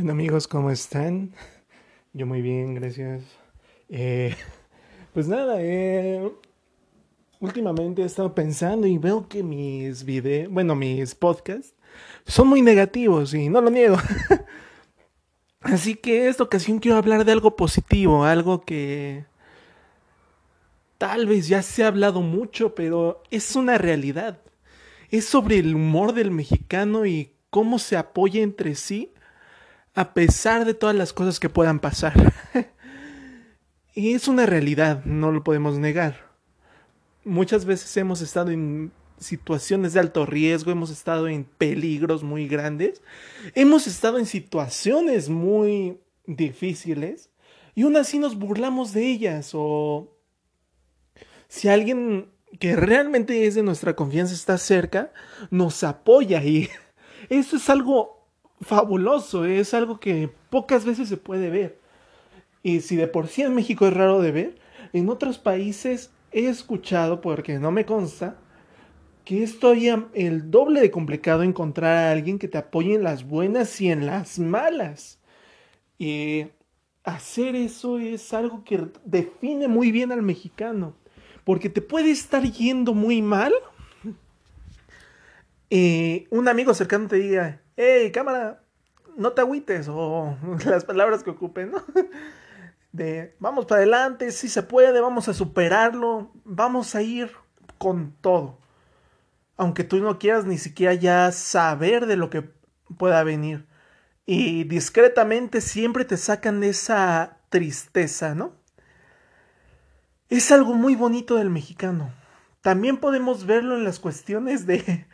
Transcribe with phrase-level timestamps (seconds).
[0.00, 0.48] amigos?
[0.48, 1.32] ¿Cómo están?
[2.12, 3.22] Yo muy bien, gracias.
[3.88, 4.34] Eh,
[5.12, 6.32] pues nada, eh,
[7.40, 11.74] últimamente he estado pensando y veo que mis videos, bueno, mis podcasts
[12.26, 13.96] son muy negativos y no lo niego.
[15.60, 19.26] Así que esta ocasión quiero hablar de algo positivo, algo que
[20.98, 24.40] tal vez ya se ha hablado mucho, pero es una realidad.
[25.10, 29.12] Es sobre el humor del mexicano y cómo se apoya entre sí
[29.94, 32.32] a pesar de todas las cosas que puedan pasar.
[33.94, 36.30] y es una realidad, no lo podemos negar.
[37.24, 43.02] Muchas veces hemos estado en situaciones de alto riesgo, hemos estado en peligros muy grandes,
[43.54, 47.30] hemos estado en situaciones muy difíciles
[47.74, 50.16] y aún así nos burlamos de ellas o
[51.48, 55.12] si alguien que realmente es de nuestra confianza está cerca,
[55.50, 56.68] nos apoya y
[57.28, 58.21] eso es algo
[58.62, 61.78] fabuloso, es algo que pocas veces se puede ver.
[62.62, 64.58] Y si de por sí en México es raro de ver,
[64.92, 68.36] en otros países he escuchado, porque no me consta,
[69.24, 73.24] que es todavía el doble de complicado encontrar a alguien que te apoye en las
[73.24, 75.18] buenas y en las malas.
[75.98, 76.46] Y
[77.04, 80.94] hacer eso es algo que define muy bien al mexicano,
[81.44, 83.52] porque te puede estar yendo muy mal.
[85.70, 88.62] Y un amigo cercano te diga, hey, cámara,
[89.16, 91.82] no te agüites, o las palabras que ocupen, ¿no?
[92.92, 97.30] De, vamos para adelante, si se puede, vamos a superarlo, vamos a ir
[97.78, 98.58] con todo
[99.56, 102.42] aunque tú no quieras ni siquiera ya saber de lo que
[102.96, 103.66] pueda venir.
[104.26, 108.56] Y discretamente siempre te sacan de esa tristeza, ¿no?
[110.28, 112.12] Es algo muy bonito del mexicano.
[112.60, 115.06] También podemos verlo en las cuestiones de,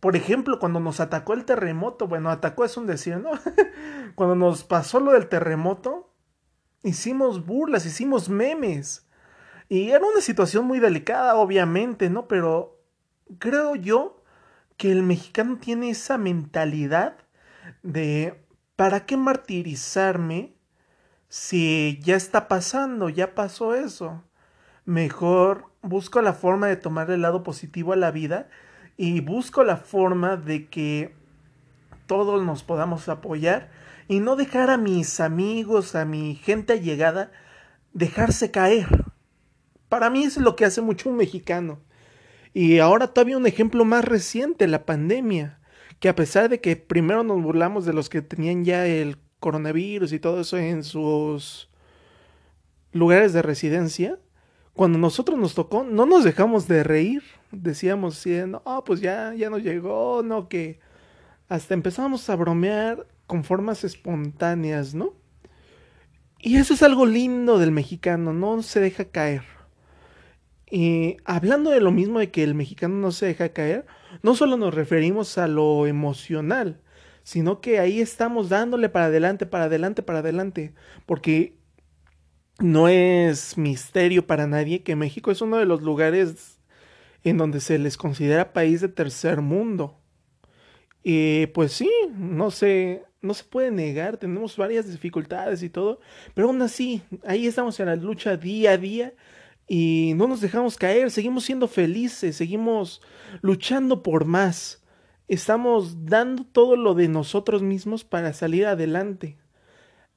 [0.00, 3.30] por ejemplo, cuando nos atacó el terremoto, bueno, atacó es un decir, ¿no?
[4.14, 6.14] cuando nos pasó lo del terremoto,
[6.82, 9.06] hicimos burlas, hicimos memes.
[9.68, 12.26] Y era una situación muy delicada, obviamente, ¿no?
[12.28, 12.82] Pero
[13.38, 14.22] creo yo
[14.78, 17.18] que el mexicano tiene esa mentalidad
[17.82, 18.42] de
[18.76, 20.56] ¿para qué martirizarme
[21.28, 24.24] si ya está pasando, ya pasó eso?
[24.86, 28.48] Mejor busco la forma de tomar el lado positivo a la vida
[29.02, 31.14] y busco la forma de que
[32.06, 33.70] todos nos podamos apoyar
[34.08, 37.32] y no dejar a mis amigos, a mi gente allegada,
[37.94, 39.06] dejarse caer.
[39.88, 41.78] Para mí es lo que hace mucho un mexicano.
[42.52, 45.60] Y ahora todavía un ejemplo más reciente, la pandemia,
[45.98, 50.12] que a pesar de que primero nos burlamos de los que tenían ya el coronavirus
[50.12, 51.70] y todo eso en sus
[52.92, 54.18] lugares de residencia,
[54.74, 57.39] cuando nosotros nos tocó, no nos dejamos de reír.
[57.52, 60.80] Decíamos, sí, no, pues ya, ya nos llegó, no, que
[61.48, 65.14] hasta empezamos a bromear con formas espontáneas, ¿no?
[66.38, 69.42] Y eso es algo lindo del mexicano, no se deja caer.
[70.70, 73.86] Y hablando de lo mismo de que el mexicano no se deja caer,
[74.22, 76.80] no solo nos referimos a lo emocional,
[77.24, 80.72] sino que ahí estamos dándole para adelante, para adelante, para adelante,
[81.06, 81.56] porque
[82.60, 86.59] no es misterio para nadie que México es uno de los lugares
[87.24, 90.00] en donde se les considera país de tercer mundo.
[91.02, 96.00] Y pues sí, no se, no se puede negar, tenemos varias dificultades y todo,
[96.34, 99.14] pero aún así, ahí estamos en la lucha día a día
[99.66, 103.00] y no nos dejamos caer, seguimos siendo felices, seguimos
[103.40, 104.82] luchando por más,
[105.28, 109.38] estamos dando todo lo de nosotros mismos para salir adelante.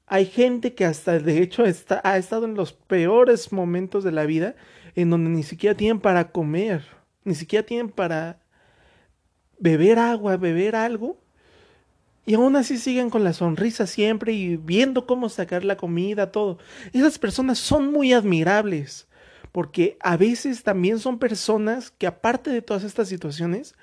[0.05, 4.25] Hay gente que hasta de hecho está, ha estado en los peores momentos de la
[4.25, 4.55] vida
[4.95, 6.85] en donde ni siquiera tienen para comer,
[7.23, 8.39] ni siquiera tienen para
[9.59, 11.17] beber agua, beber algo.
[12.25, 16.57] Y aún así siguen con la sonrisa siempre y viendo cómo sacar la comida, todo.
[16.93, 19.07] Esas personas son muy admirables
[19.53, 23.75] porque a veces también son personas que aparte de todas estas situaciones,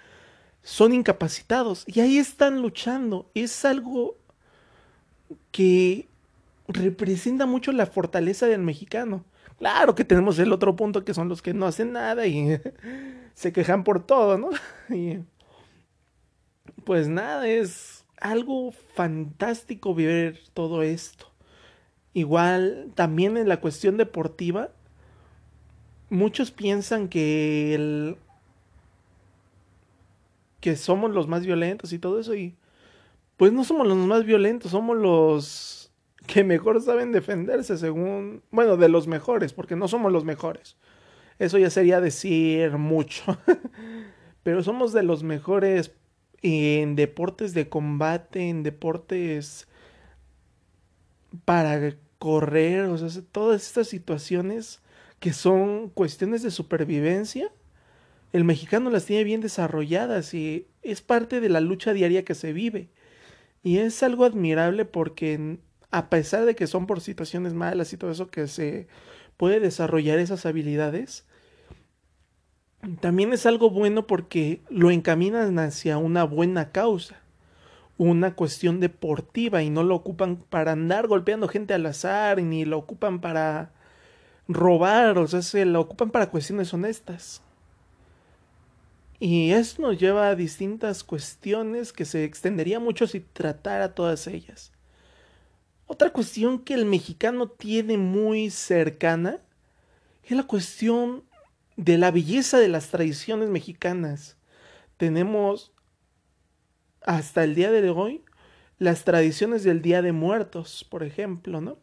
[0.62, 3.30] son incapacitados y ahí están luchando.
[3.34, 4.16] Es algo
[5.52, 6.08] que
[6.66, 9.24] representa mucho la fortaleza del mexicano.
[9.60, 12.58] Claro que tenemos el otro punto que son los que no hacen nada y
[13.34, 14.48] se quejan por todo, ¿no?
[14.88, 15.18] Y
[16.84, 21.26] pues nada, es algo fantástico vivir todo esto.
[22.14, 24.70] Igual también en la cuestión deportiva,
[26.08, 28.16] muchos piensan que
[30.60, 32.54] que somos los más violentos y todo eso y
[33.36, 35.89] pues no somos los más violentos, somos los
[36.26, 40.76] que mejor saben defenderse según, bueno, de los mejores, porque no somos los mejores.
[41.38, 43.38] Eso ya sería decir mucho.
[44.42, 45.92] Pero somos de los mejores
[46.42, 49.68] en deportes de combate, en deportes
[51.44, 54.80] para correr, o sea, todas estas situaciones
[55.20, 57.50] que son cuestiones de supervivencia,
[58.32, 62.52] el mexicano las tiene bien desarrolladas y es parte de la lucha diaria que se
[62.52, 62.88] vive.
[63.62, 65.58] Y es algo admirable porque
[65.90, 68.86] a pesar de que son por situaciones malas y todo eso que se
[69.36, 71.24] puede desarrollar esas habilidades,
[73.00, 77.20] también es algo bueno porque lo encaminan hacia una buena causa,
[77.98, 82.78] una cuestión deportiva y no lo ocupan para andar golpeando gente al azar ni lo
[82.78, 83.72] ocupan para
[84.48, 87.42] robar, o sea, se lo ocupan para cuestiones honestas.
[89.18, 94.72] Y esto nos lleva a distintas cuestiones que se extendería mucho si tratara todas ellas.
[95.92, 99.40] Otra cuestión que el mexicano tiene muy cercana
[100.22, 101.24] es la cuestión
[101.76, 104.36] de la belleza de las tradiciones mexicanas.
[104.98, 105.72] Tenemos
[107.02, 108.22] hasta el día de hoy
[108.78, 111.76] las tradiciones del Día de Muertos, por ejemplo, ¿no?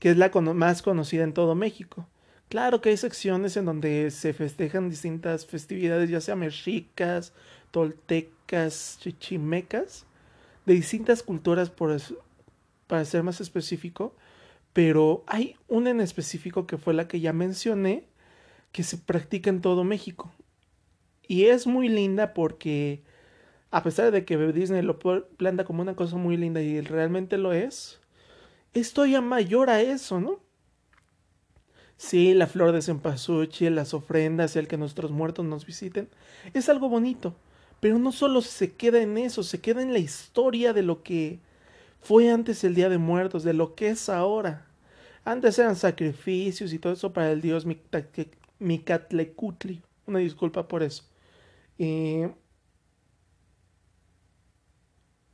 [0.00, 2.08] Que es la más conocida en todo México.
[2.48, 7.32] Claro que hay secciones en donde se festejan distintas festividades, ya sea mexicas,
[7.70, 10.04] toltecas, chichimecas,
[10.66, 11.92] de distintas culturas, por
[12.86, 14.16] para ser más específico,
[14.72, 18.08] pero hay una en específico que fue la que ya mencioné,
[18.72, 20.32] que se practica en todo México.
[21.26, 23.02] Y es muy linda porque,
[23.70, 27.52] a pesar de que Disney lo planta como una cosa muy linda y realmente lo
[27.52, 28.00] es,
[28.72, 30.40] esto ya mayor a eso, ¿no?
[31.96, 36.08] Sí, la flor de cempasúchil, las ofrendas, el que nuestros muertos nos visiten,
[36.52, 37.36] es algo bonito,
[37.80, 41.38] pero no solo se queda en eso, se queda en la historia de lo que
[42.02, 44.66] fue antes el Día de Muertos, de lo que es ahora.
[45.24, 47.64] Antes eran sacrificios y todo eso para el dios
[48.58, 49.82] Micatlecutli.
[50.06, 51.04] Una disculpa por eso.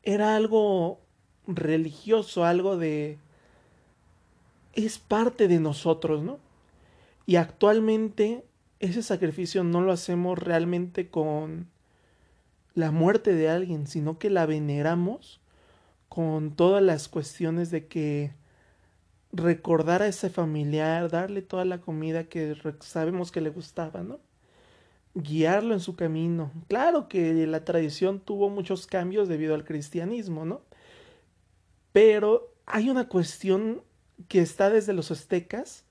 [0.03, 1.00] era algo
[1.47, 3.19] religioso, algo de...
[4.75, 6.38] Es parte de nosotros, ¿no?
[7.26, 8.44] Y actualmente
[8.79, 11.69] ese sacrificio no lo hacemos realmente con
[12.75, 15.41] la muerte de alguien, sino que la veneramos
[16.08, 18.32] con todas las cuestiones de que
[19.32, 24.19] recordar a ese familiar, darle toda la comida que sabemos que le gustaba, ¿no?
[25.14, 26.50] Guiarlo en su camino.
[26.69, 30.62] Claro que la tradición tuvo muchos cambios debido al cristianismo, ¿no?
[31.93, 33.82] Pero hay una cuestión
[34.28, 35.84] que está desde los aztecas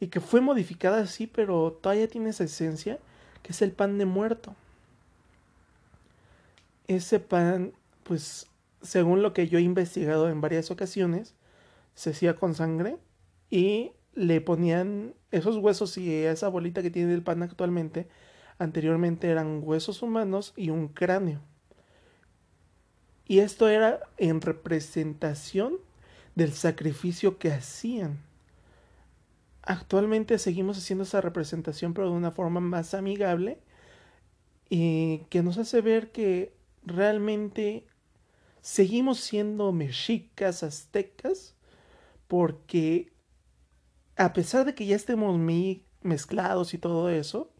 [0.00, 2.98] y que fue modificada así, pero todavía tiene esa esencia,
[3.42, 4.54] que es el pan de muerto.
[6.88, 7.72] Ese pan,
[8.02, 8.48] pues,
[8.82, 11.34] según lo que yo he investigado en varias ocasiones,
[11.94, 12.98] se hacía con sangre
[13.50, 18.08] y le ponían esos huesos y esa bolita que tiene el pan actualmente,
[18.58, 21.40] anteriormente eran huesos humanos y un cráneo.
[23.26, 25.74] Y esto era en representación
[26.34, 28.18] del sacrificio que hacían
[29.62, 33.58] actualmente seguimos haciendo esa representación, pero de una forma más amigable
[34.68, 36.52] y que nos hace ver que
[36.84, 37.86] realmente
[38.62, 41.54] seguimos siendo mexicas, aztecas,
[42.28, 43.12] porque
[44.16, 47.52] a pesar de que ya estemos muy mezclados y todo eso,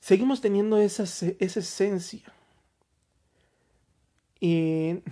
[0.00, 2.32] seguimos teniendo esa, esa esencia.
[4.40, 5.02] Y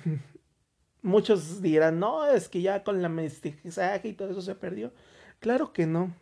[1.03, 4.93] muchos dirán, no, es que ya con la mestizaje y todo eso se perdió.
[5.39, 6.15] Claro que no.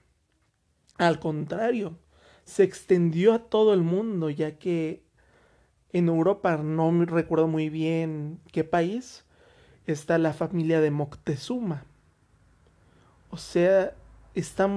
[0.99, 1.99] Al contrario,
[2.45, 5.06] se extendió a todo el mundo, ya que
[5.97, 9.25] en Europa, no me recuerdo muy bien qué país,
[9.87, 11.85] está la familia de Moctezuma.
[13.31, 13.95] O sea,
[14.35, 14.69] está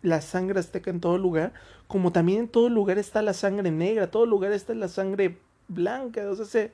[0.00, 1.52] la sangre azteca en todo lugar,
[1.88, 5.38] como también en todo lugar está la sangre negra, en todo lugar está la sangre
[5.68, 6.70] blanca, o sea,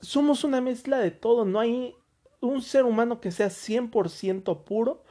[0.00, 1.96] somos una mezcla de todo, no hay
[2.40, 5.02] un ser humano que sea 100% puro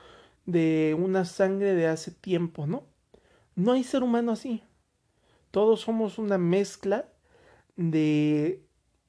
[0.45, 2.83] de una sangre de hace tiempo, ¿no?
[3.55, 4.63] No hay ser humano así.
[5.51, 7.09] Todos somos una mezcla
[7.75, 8.65] de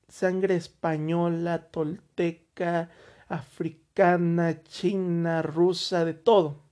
[0.08, 2.90] sangre española, tolteca,
[3.28, 6.62] africana, china, rusa, de todo.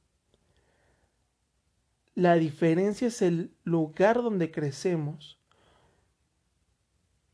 [2.14, 5.38] La diferencia es el lugar donde crecemos.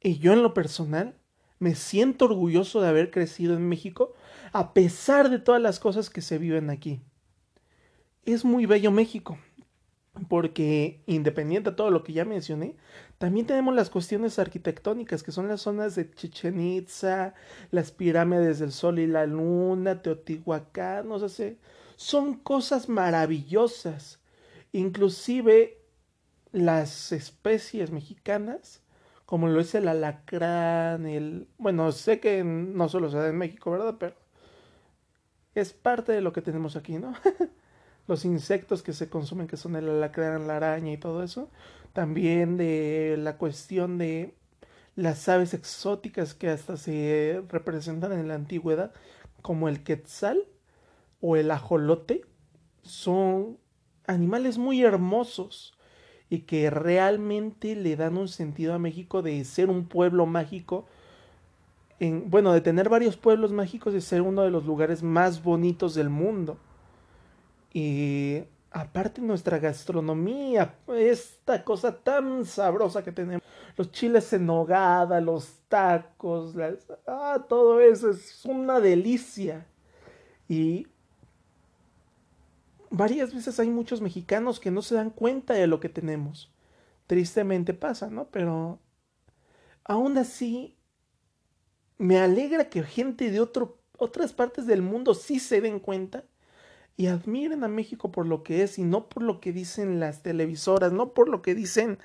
[0.03, 1.15] Y yo en lo personal
[1.59, 4.15] me siento orgulloso de haber crecido en México
[4.53, 7.03] a pesar de todas las cosas que se viven aquí
[8.25, 9.39] es muy bello México,
[10.29, 12.77] porque independiente de todo lo que ya mencioné,
[13.19, 17.35] también tenemos las cuestiones arquitectónicas, que son las zonas de Chichen Itza,
[17.71, 21.59] las pirámides del Sol y la Luna, Teotihuacán, no sé,
[21.97, 24.21] son cosas maravillosas.
[24.73, 25.79] Inclusive
[26.53, 28.83] las especies mexicanas,
[29.27, 31.47] como lo es el alacrán, el...
[31.59, 33.97] Bueno, sé que no solo se da en México, ¿verdad?
[33.99, 34.17] Pero
[35.55, 37.15] es parte de lo que tenemos aquí, ¿no?
[38.11, 41.49] Los insectos que se consumen, que son el alacrán, la araña y todo eso.
[41.93, 44.35] También de la cuestión de
[44.97, 48.93] las aves exóticas que hasta se representan en la antigüedad,
[49.43, 50.43] como el quetzal
[51.21, 52.25] o el ajolote,
[52.83, 53.59] son
[54.09, 55.79] animales muy hermosos
[56.29, 60.85] y que realmente le dan un sentido a México de ser un pueblo mágico.
[62.01, 65.95] En, bueno, de tener varios pueblos mágicos, de ser uno de los lugares más bonitos
[65.95, 66.59] del mundo.
[67.73, 73.43] Y aparte nuestra gastronomía, esta cosa tan sabrosa que tenemos,
[73.77, 76.55] los chiles en nogada, los tacos,
[77.07, 79.67] ah, todo eso es una delicia.
[80.49, 80.87] Y
[82.91, 86.53] varias veces hay muchos mexicanos que no se dan cuenta de lo que tenemos.
[87.07, 88.27] Tristemente pasa, ¿no?
[88.27, 88.79] Pero
[89.85, 90.77] aún así
[91.99, 96.25] me alegra que gente de otro, otras partes del mundo sí se den cuenta
[97.01, 100.23] y admiren a México por lo que es y no por lo que dicen las
[100.23, 101.99] televisoras, no por lo que dicen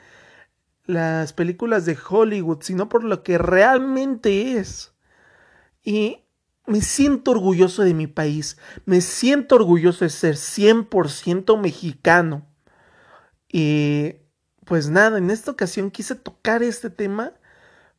[0.85, 4.93] las películas de Hollywood, sino por lo que realmente es.
[5.83, 6.23] Y
[6.65, 12.47] me siento orgulloso de mi país, me siento orgulloso de ser 100% mexicano.
[13.51, 14.13] Y
[14.63, 17.33] pues nada, en esta ocasión quise tocar este tema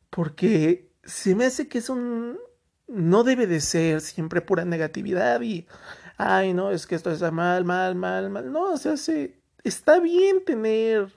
[0.09, 2.39] porque se me hace que es un...
[2.87, 5.67] no debe de ser siempre pura negatividad y...
[6.17, 8.51] ay, no, es que esto está mal, mal, mal, mal.
[8.51, 11.13] No, o sea, se, está bien tener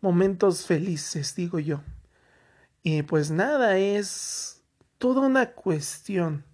[0.00, 1.80] momentos felices, digo yo.
[2.82, 4.62] Y pues nada, es
[4.98, 6.44] toda una cuestión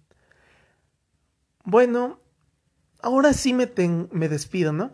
[1.65, 2.19] bueno,
[3.01, 3.71] ahora sí me,
[4.11, 4.91] me despido, ¿no?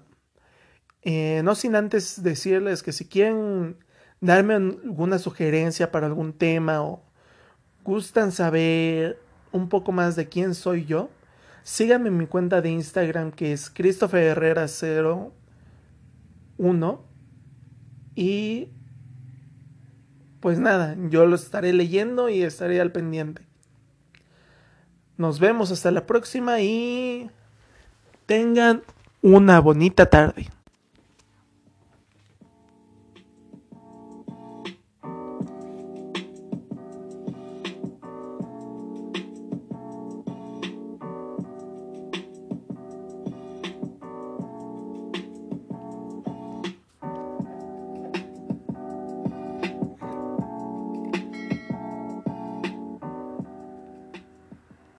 [1.01, 3.77] Eh, no sin antes decirles que si quieren
[4.21, 7.01] darme alguna sugerencia para algún tema o
[7.83, 9.19] gustan saber
[9.51, 11.09] un poco más de quién soy yo,
[11.69, 14.65] síganme en mi cuenta de Instagram que es Christopher Herrera
[16.57, 17.05] 01
[18.15, 18.69] y
[20.39, 23.43] pues nada, yo lo estaré leyendo y estaré al pendiente.
[25.17, 27.29] Nos vemos hasta la próxima y
[28.25, 28.81] tengan
[29.21, 30.47] una bonita tarde.